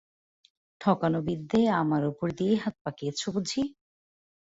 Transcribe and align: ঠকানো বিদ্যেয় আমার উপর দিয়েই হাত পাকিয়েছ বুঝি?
ঠকানো 0.81 1.19
বিদ্যেয় 1.27 1.69
আমার 1.81 2.03
উপর 2.11 2.27
দিয়েই 2.37 2.61
হাত 2.63 2.75
পাকিয়েছ 2.83 3.21
বুঝি? 3.33 3.61